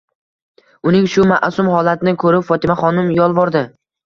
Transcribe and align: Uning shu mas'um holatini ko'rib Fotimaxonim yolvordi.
Uning 0.91 1.05
shu 1.15 1.25
mas'um 1.31 1.69
holatini 1.75 2.15
ko'rib 2.25 2.49
Fotimaxonim 2.49 3.13
yolvordi. 3.21 3.65